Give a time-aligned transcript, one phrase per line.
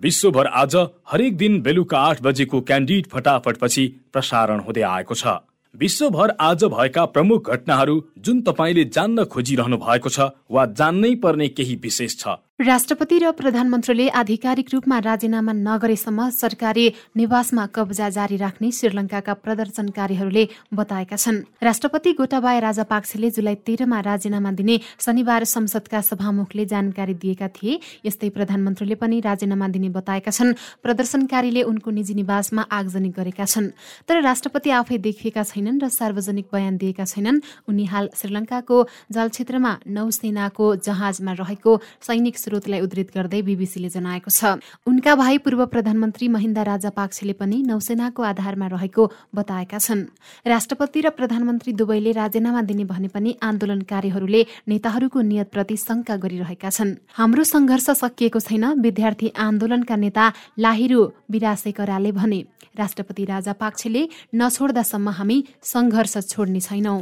[0.00, 0.74] विश्वभर आज
[1.10, 5.26] हरेक दिन बेलुका आठ बजेको क्यान्डिड फटाफटपछि प्रसारण हुँदै आएको छ।
[5.74, 11.74] विश्वभर आज भएका प्रमुख घटनाहरू जुन तपाईँले जान्न खोजिरहनु भएको छ वा जान्नै पर्ने केही
[11.82, 12.28] विशेष छ।
[12.60, 21.16] राष्ट्रपति र प्रधानमन्त्रीले आधिकारिक रूपमा राजीनामा नगरेसम्म सरकारी निवासमा कब्जा जारी राख्ने श्रीलङ्काका प्रदर्शनकारीहरूले बताएका
[21.16, 28.28] छन्। राष्ट्रपति गोटाबाय राजापाक्सेले जुलाई तेह्रमा राजीनामा दिने शनिबार संसदका सभामुखले जानकारी दिएका थिए। यस्तै
[28.28, 30.52] प्रधानमन्त्रीले पनि राजीनामा दिने बताएका छन्।
[30.84, 33.72] प्रदर्शनकारीले उनको निजी निवासमा आगजनी गरेका छन्।
[34.04, 37.40] तर राष्ट्रपति आफै देखिएका छैनन् र सार्वजनिक बयान दिएका छैनन्।
[37.72, 38.76] उनी हाल श्रीलङ्काको
[39.08, 41.72] जलक्षेत्रमा नौसेनाको जहाजमा रहेको
[42.04, 48.20] सैनिक स्रोतलाई उद्धृत गर्दै बीबीसीले जनाएको छ। उनका भाइ पूर्व प्रधानमन्त्री महिन्दा राजापाक्सेले पनि नौसेनाको
[48.26, 50.10] आधारमा रहेको बताएका छन्।
[50.42, 57.44] राष्ट्रपति र प्रधानमन्त्री दुवैले राजीनामा दिने भने पनि आन्दोलनकारीहरूले नेताहरूको नियतप्रति शंका गरिरहेका छन्। हाम्रो
[57.46, 60.24] सङ्घर्ष सकिएको छैन विद्यार्थी आन्दोलनका नेता
[60.58, 64.02] लाहिरु विरासेकराले भने। राष्ट्रपति राजापाक्सेले
[64.34, 66.98] नछोड्दासम्म हामी सङ्घर्ष छोड्ने छैनौं।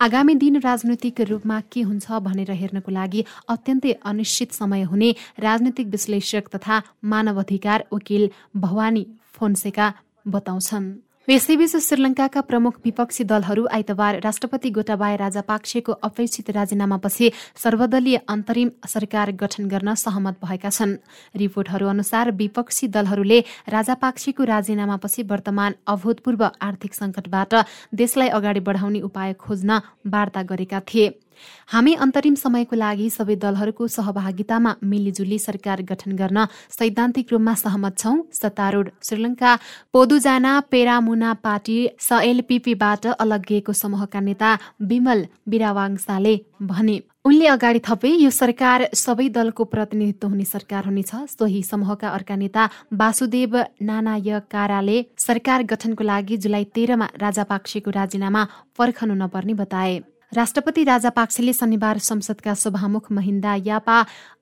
[0.00, 6.48] आगामी दिन राजनैतिक रूपमा के हुन्छ भनेर हेर्नको लागि अत्यन्तै अनिश्चित समय हुने राजनैतिक विश्लेषक
[6.54, 9.92] तथा मानव अधिकार वकिल भवानी फोन्सेका
[10.26, 17.30] बताउँछन्। यसैबीच श्रीलङ्काका प्रमुख विपक्षी दलहरू आइतबार राष्ट्रपति गोटाबाय राजापाक्सेको अपेक्षित राजीनामापछि
[17.64, 20.96] सर्वदलीय अन्तरिम सरकार गठन गर्न सहमत भएका छन्।
[21.36, 27.54] रिपोर्टहरू अनुसार विपक्षी दलहरूले राजापाक्सेको राजीनामापछि वर्तमान अभूतपूर्व आर्थिक सङ्कटबाट
[27.94, 31.12] देशलाई अगाडि बढाउने उपाय खोज्न वार्ता गरेका थिए।
[31.68, 36.46] हामी अन्तरिम समयको लागि सबै दलहरूको सहभागितामा मिलिजुली सरकार गठन गर्न
[36.78, 39.52] सैद्धान्तिक रूपमा सहमत छौं। सत्तारूढ श्रीलङ्का
[39.94, 44.50] पोदुजाना पेरामुना पार्टी सएलपीपीबाट अलगिएको समूहका नेता
[44.88, 51.62] विमल बिरावाङसाले भने उनले अगाडि थपे यो सरकार सबै दलको प्रतिनिधित्व हुने सरकार हुनेछ। सोही
[51.62, 52.62] समूहका अर्का नेता
[52.94, 58.42] वासुदेव नानायकाराले सरकार गठनको लागि जुलाई तेह्रमा राजापाक्सेको राजीनामा
[58.78, 59.98] पर्खनु नपर्ने बताए।
[60.32, 63.94] राष्ट्रपति राजापाक्सेले शनिबार संसदका सभामुख महिन्दा यापा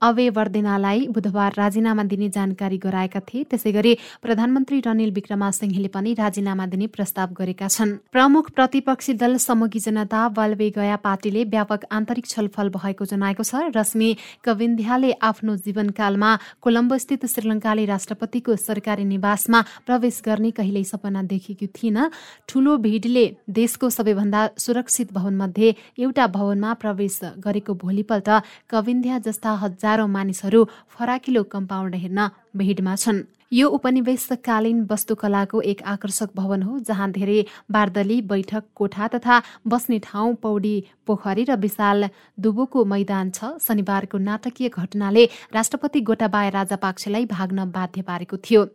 [0.02, 3.92] अवेवर्देनालाई बुधबार राजीनामा दिने जानकारी गराएका थिए। त्यसै गरी
[4.22, 10.26] प्रधानमन्त्री रनिल विक्रमा सिंहले पनि राजीनामा दिने प्रस्ताव गरेका छन्। प्रमुख प्रतिपक्षी दल समूही जनता
[10.36, 14.10] गया पार्टीले व्यापक आन्तरिक छलफल भएको जनाएको छ। रश्मि
[14.44, 16.30] कविन्ध्याले आफ्नो जीवनकालमा
[16.62, 22.10] कोलम्बो श्रीलङ्काले राष्ट्रपतिको सरकारी निवासमा प्रवेश गर्ने कहिल्यै सपना देखेकी थिइन
[22.48, 28.28] ठूलो भिडले देशको सबैभन्दा सुरक्षित भवन मध्ये एउटा भवनमा प्रवेश गरेको भोलिपल्ट
[28.70, 33.22] कविन्ध्या जस्ता हजारौं मानिसहरू फराकिलो कम्पाउन्ड हेर्न भिडमा छन्।
[33.52, 40.34] यो उपनिवेशकालीन वस्तुकलाको एक आकर्षक भवन हो जहाँ धेरै बार्दली बैठक कोठा तथा बस्ने ठाउँ
[40.42, 40.74] पौडी
[41.06, 42.08] पोखरी र विशाल
[42.38, 48.66] दुबोको मैदान छ। शनिबारको नाटकीय घटनाले राष्ट्रपति गोटाबाय राजापाक्सेलाई भाग्न बाध्य पारेको थियो।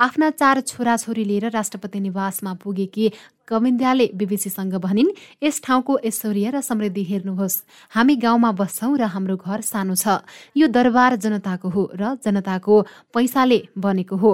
[0.00, 3.12] आफ्ना चार छोराछोरी लिएर राष्ट्रपति निवासमा पुगेकी
[3.48, 5.10] कविन्द्याले बिबिसीसँग भनिन्
[5.42, 10.20] यस ठाउँको ऐश्वर्य र समृद्धि हेर्नुहोस्। हामी गाउँमा बस्छौँ र हाम्रो घर सानो छ।
[10.56, 12.74] यो दरबार जनताको हो र जनताको
[13.14, 14.32] पैसाले बनेको हो।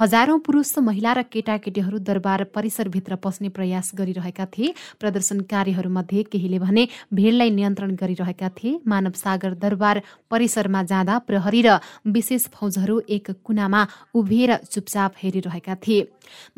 [0.00, 7.50] हजारौं पुरुष महिला र केटाकेटीहरू दरबार परिसरभित्र पस्ने प्रयास गरिरहेका थिए। प्रदर्शनकारीहरूमध्ये केहीले भने भीड़लाई
[7.50, 14.54] नियन्त्रण गरिरहेका थिए। मानव सागर दरबार परिसरमा जाँदा प्रहरी र विशेष फौजहरू एक कुनामा उभिएर
[14.64, 16.08] चुपचाप हेरिरहेका थिए।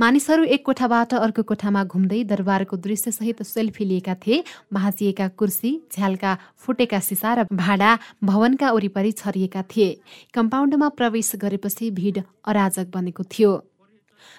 [0.00, 4.43] मानिसहरू एक कोठाबाट अर्को कोठामा घुम्दै दरबारको दृश्यसहित सेल्फी लिएका थिए।
[4.73, 7.91] भाँचिएका कुर्सी झ्यालका फुटेका सिसा र भाडा
[8.23, 9.89] भवनका वरिपरि छरिएका थिए।
[10.35, 13.53] कम्पाउन्डमा प्रवेश गरेपछि भीड़ अराजक बनेको थियो।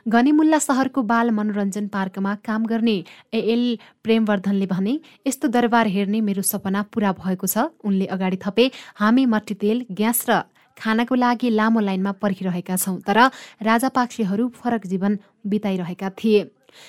[0.07, 2.95] गनिमुल्ला सहरको बाल मनोरञ्जन पार्कमा काम गर्ने
[3.33, 3.63] एएल
[4.03, 4.93] प्रेमवर्धनले भने
[5.27, 8.65] यस्तो दरबार हेर्ने मेरो सपना पूरा भएको छ। उनले अगाडि थपे।
[8.95, 10.43] हामी मट्टी तेल ग्यास र
[10.77, 13.19] खानाको लागि लामो लाइनमा पर्खिरहेका छौं। तर
[13.61, 16.39] राजापाक्सेहरू फरक जीवन बिताइरहेका थिए।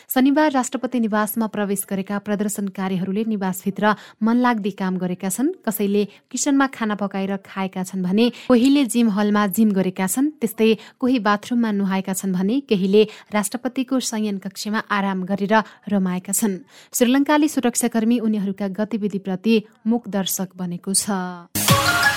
[0.09, 7.37] शनिबार राष्ट्रपति निवासमा प्रवेश गरेका प्रदर्शनकारीहरूले निवासभित्र मनलाग्दी काम गरेका छन्। कसैले किचनमा खाना पकाएर
[7.47, 12.61] खाएका छन् भने कोहीले जिम हलमा जिम गरेका छन्। त्यस्तै कोही बाथरुममा नुहाएका छन् भने
[12.69, 15.55] केहीले राष्ट्रपतिको संयन कक्षमा आराम गरेर
[15.89, 16.59] रमाएका छन्।
[16.93, 19.55] श्रीलङ्काली सुरक्षाकर्मी उनीहरूका गतिविधिप्रति
[19.87, 22.10] मुख दर्शक बनेको छ।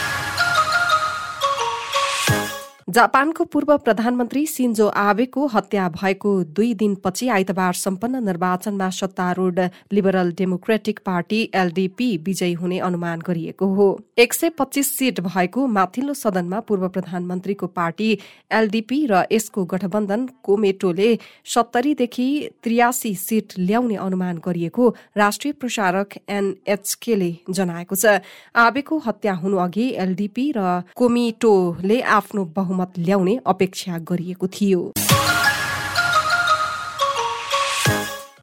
[2.93, 9.59] जापानको पूर्व प्रधानमन्त्री सिन्जो आबेको हत्या भएको दुई दिनपछि आइतबार सम्पन्न निर्वाचनमा सत्तारूढ
[9.93, 13.87] लिबरल डेमोक्रेटिक पार्टी एलडीपी विजयी हुने अनुमान गरिएको हो।
[14.17, 18.09] एक सय पच्चीस सीट भएको माथिल्लो सदनमा पूर्व प्रधानमन्त्रीको पार्टी
[18.51, 21.09] एलडीपी र यसको गठबन्धन कोमेटोले
[21.55, 22.27] सत्तरीदेखि
[22.63, 24.87] त्रियासी सीट ल्याउने अनुमान गरिएको
[25.17, 28.21] राष्ट्रिय प्रसारक एनएचकेले जनाएको छ।
[28.57, 34.91] आबेको हत्या हुनु अघि एलडीपी र कोमिटोले आफ्नो बहुमत ल्याउने अपेक्षा गरिएको थियो।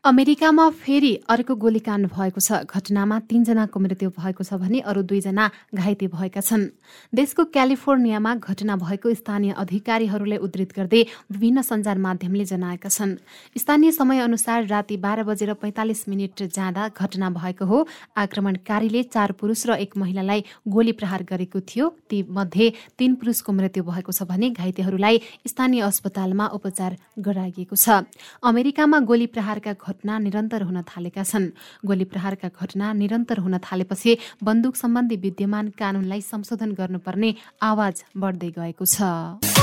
[0.05, 5.44] अमेरिकामा फेरि अर्को गोलीकाण्ड भएको छ। घटनामा तीनजनाको मृत्यु भएको छ भने अरू दुईजना
[5.76, 6.64] घाइते भएका छन्।
[7.12, 13.12] देशको क्यालिफोर्नियामा घटना भएको स्थानीय अधिकारीहरूले उद्धृत गर्दै विभिन्न सञ्चार माध्यमले जनाएका छन्।
[13.52, 17.85] स्थानीय समय अनुसार राति बाह्र बजेर पैंतालिस मिनट जाँदा घटना भएको हो।
[18.17, 23.85] आक्रमणकारीले चार पुरुष र एक महिलालाई गोली प्रहार गरेको थियो। ती मध्ये तीन पुरुषको मृत्यु
[23.85, 28.08] भएको छ भने घाइतेहरूलाई स्थानीय अस्पतालमा उपचार गराइएको छ।
[28.41, 31.47] अमेरिकामा गोली प्रहारका घटना निरन्तर हुन थालेका छन्।
[31.87, 37.31] गोली प्रहारका घटना निरन्तर हुन थालेपछि बन्दुक सम्बन्धी विद्यमान कानूनलाई संशोधन गर्नुपर्ने
[37.63, 39.60] आवाज बढ्दै गएको छ।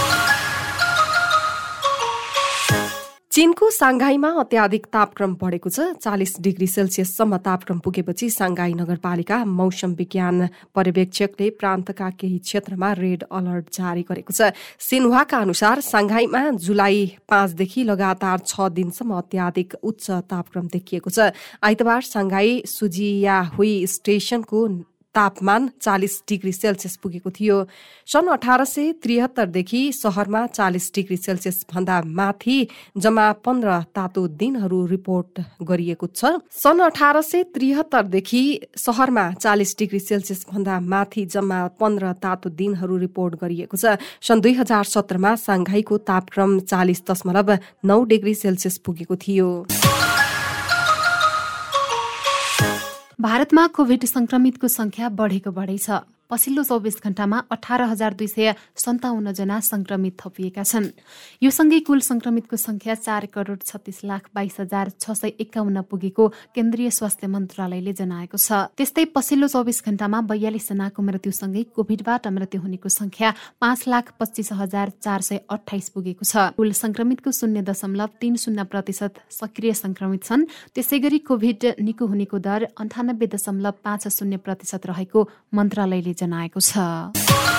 [3.37, 10.37] चीनको साङ्घाईमा अत्याधिक तापक्रम बढेको छ। चालिस डिग्री सेल्सियससम्म तापक्रम पुगेपछि साङ्घाई नगरपालिका मौसम विज्ञान
[10.73, 18.37] पर्यवेक्षकले प्रान्तका केही क्षेत्रमा रेड अलर्ट जारी गरेको छ। सिन्हाका अनुसार साङ्घाईमा जुलाई पाँचदेखि लगातार
[18.41, 21.29] छ दिनसम्म अत्याधिक उच्च तापक्रम देखिएको छ।
[21.61, 24.59] आइतबार साङ्घाई सुजिया हुई स्टेशनको
[25.17, 27.57] तापमान चालिस डिग्री सेल्सियस पुगेको थियो।
[28.07, 32.57] सन् अठार सय त्रिहत्तरदेखि सहरमा चालिस डिग्री सेल्सियस भन्दा माथि
[32.97, 38.43] जम्मा पन्ध्र तातो दिनहरू रिपोर्ट गरिएको छ। सन् अठार सय त्रिहत्तरदेखि
[38.77, 44.53] सहरमा चालिस डिग्री सेल्सियस भन्दा माथि जम्मा पन्ध्र तातो दिनहरू रिपोर्ट गरिएको छ। सन् दुई
[44.53, 49.49] हजार सत्रमा साङ्घाईको तापक्रम चालिस दशमलव नौ डिग्री सेल्सियस पुगेको थियो।
[53.19, 55.95] भारतमा कोभिड संक्रमितको संख्या बढेको बढै छ
[56.29, 60.87] पछिल्लो चौबिस घण्टामा अठार हजार दुई सय सन्ताउन्न जना संक्रमित थपिएका छन्।
[61.43, 66.27] यो सँगै कुल संक्रमितको संख्या चार करोड छत्तीस लाख बाइस हजार छ सय एकाउन्न पुगेको
[66.51, 72.89] केन्द्रीय स्वास्थ्य मन्त्रालयले जनाएको छ। त्यस्तै पछिल्लो चौबिस घण्टामा बयालिस जनाको मृत्युसँगै कोभिडबाट मृत्यु हुनेको
[72.91, 73.33] संख्या
[73.63, 78.67] पाँच लाख पच्चिस हजार चार सय अठाइस पुगेको छ। कुल संक्रमितको शून्य दशमलव तीन शून्य
[78.67, 80.45] प्रतिशत सक्रिय संक्रमित छन्।
[80.75, 87.56] त्यसै गरी कोभिड निको हुनेको दर अन्ठानब्बे दशमलव पाँच शून्य प्रतिशत रहेको मन्त्रालयले जनाएको छ।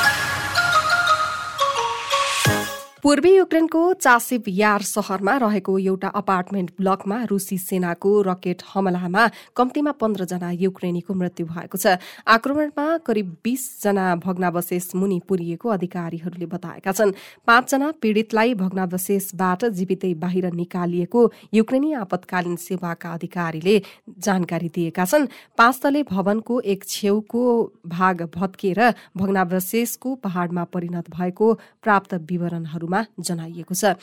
[3.03, 10.51] पूर्वी युक्रेनको चासिब यार सहरमा रहेको एउटा अपार्टमेन्ट ब्लकमा रुसी सेनाको रकेट हमलामा कम्तीमा पन्ध्रजना
[10.53, 11.95] युक्रेनीको मृत्यु भएको छ।
[12.27, 17.13] आक्रमणमा करिब बीसजना भग्नावशेष मुनि पुरिएको अधिकारीहरूले बताएका छन्।
[17.47, 21.23] पाँचजना पीड़ितलाई भग्नावशेषबाट जीवितै बाहिर निकालिएको
[21.55, 23.77] युक्रेनी आपतकालीन सेवाका अधिकारीले
[24.19, 27.47] जानकारी दिएका छन्। पाँच तले भवनको एक छेउको
[27.95, 28.83] भाग भत्किएर
[29.17, 31.55] भग्नावशेषको पहाड़मा परिणत भएको
[31.87, 33.97] प्राप्त विवरणहरू रिपोर्टहरूमा जनाइएको छ।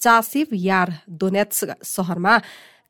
[0.00, 2.38] चासिव यार दोनेत्स सहरमा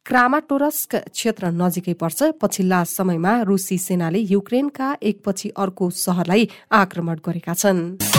[0.07, 8.12] क्रामाटोरस्क क्षेत्र नजिकै पर्छ। पछिल्ला समयमा रुसी सेनाले युक्रेनका एकपछि अर्को सहरलाई आक्रमण गरेका छन्।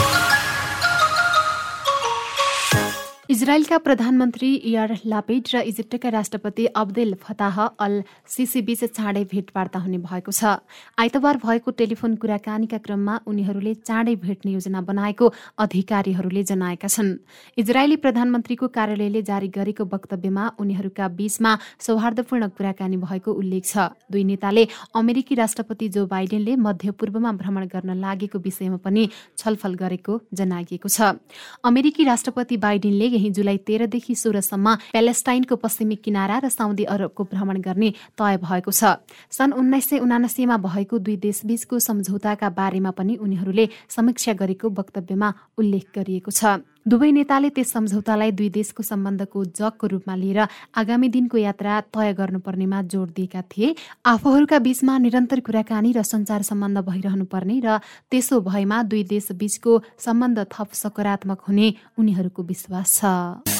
[3.30, 10.30] इजरायलका प्रधानमन्त्री इयर लापेड र इजिप्टका राष्ट्रपति अब्देल फताह अल सिसीबीच चाँडै भेटवार्ता हुने भएको
[10.30, 10.60] छ।
[11.00, 17.16] आइतबार भएको टेलिफोन कुराकानीका क्रममा उनीहरूले चाँडै भेट्ने योजना बनाएको अधिकारीहरूले जनाएका छन्।
[17.56, 24.66] इजरायली प्रधानमन्त्रीको कार्यालयले जारी गरेको वक्तव्यमा उनीहरूका बीचमा सौहार्दपूर्ण कुराकानी भएको उल्लेख छ। दुई नेताले
[24.94, 31.16] अमेरिकी राष्ट्रपति जो बाइडेनले मध्यपूर्वमा भ्रमण गर्न लागेको विषयमा पनि छलफल गरेको जनाइएको छ।
[31.64, 37.90] अमेरिकी राष्ट्रपति बाइडेनले यही जुलाई तेह्रदेखि सोह्रसम्म प्यालेस्टाइनको पश्चिमी किनारा र साउदी अरबको भ्रमण गर्ने
[38.18, 44.32] तय भएको छ। सन् उन्नाइस सय उनासीमा भएको दुई देशबीचको सम्झौताका बारेमा पनि उनीहरूले समीक्षा
[44.34, 45.28] गरेको वक्तव्यमा
[45.58, 50.40] उल्लेख गरिएको छ। दुवै नेताले त्यस सम्झौतालाई दुई देशको सम्बन्धको जगको रूपमा लिएर
[50.76, 53.68] आगामी दिनको यात्रा तय गर्नुपर्नेमा जोड दिएका थिए।
[54.04, 57.80] आफूहरूका बीचमा निरन्तर कुराकानी र सञ्चार सम्बन्ध भइरहनु पर्ने र
[58.12, 63.53] त्यसो भएमा दुई देश बीचको सम्बन्ध थप सकारात्मक हुने उनीहरूको विश्वास छ।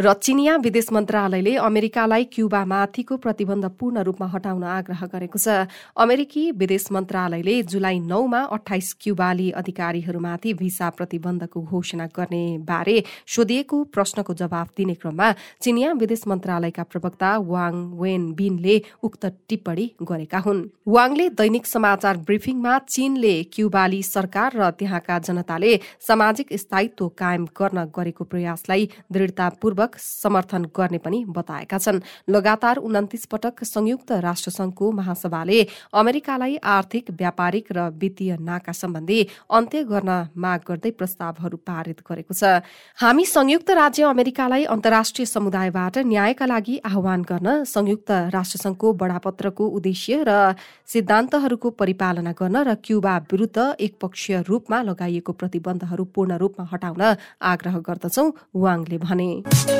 [0.00, 6.86] र चिनिया विदेश मन्त्रालयले अमेरिकालाई क्युबामाथिको प्रतिबन्ध पूर्ण रूपमा हटाउन आग्रह गरेको छ। अमेरिकी विदेश
[6.90, 12.96] मन्त्रालयले जुलाई नौमा अठाइस क्युबाली अधिकारीहरूमाथि भिसा प्रतिबन्धको घोषणा गर्ने बारे
[13.28, 15.28] सोधिएको प्रश्नको जवाफ दिने क्रममा
[15.60, 22.78] चिनिया विदेश मन्त्रालयका प्रवक्ता वाङ वेन बिनले उक्त टिप्पणी गरेका हुन्। वाङले दैनिक समाचार ब्रिफिङमा
[22.88, 25.76] चीनले क्युबाली सरकार र त्यहाँका जनताले
[26.08, 33.64] सामाजिक स्थायित्व कायम गर्न गरेको प्रयासलाई दृढतापूर्वक समर्थन गर्ने पनि बताएका छन्। लगातार उन्तिस पटक
[33.64, 35.60] संयुक्त राष्ट्रसंघको महासभाले
[35.94, 39.20] अमेरिकालाई आर्थिक व्यापारिक र वित्तीय नाका सम्बन्धी
[39.50, 42.62] अन्त्य गर्न माग गर्दै प्रस्तावहरू पारित गरेको छ।
[42.98, 50.54] हामी संयुक्त राज्य अमेरिकालाई अन्तर्राष्ट्रिय समुदायबाट न्यायका लागि आह्वान गर्न संयुक्त राष्ट्रसंघको बडापत्रको उद्देश्य र
[50.88, 57.02] सिद्धान्तहरूको परिपालना गर्न र क्युबा विरुद्ध एकपक्षीय रूपमा लगाइएको प्रतिबन्धहरू पूर्ण रूपमा हटाउन
[57.42, 59.79] आग्रह गर्दछौ वाङले भने।